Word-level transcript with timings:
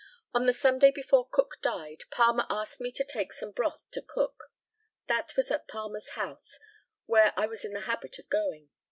On 0.33 0.47
the 0.47 0.51
Sunday 0.53 0.89
before 0.89 1.29
Cook 1.29 1.59
died, 1.61 2.05
Palmer 2.09 2.47
asked 2.49 2.81
me 2.81 2.91
to 2.91 3.03
take 3.03 3.31
some 3.31 3.51
broth 3.51 3.83
to 3.91 4.01
Cook. 4.01 4.45
That 5.05 5.35
was 5.35 5.51
at 5.51 5.67
Palmer's 5.67 6.13
house, 6.13 6.57
where 7.05 7.33
I 7.37 7.45
was 7.45 7.63
in 7.63 7.73
the 7.73 7.81
habit 7.81 8.17
of 8.17 8.27
going. 8.27 8.71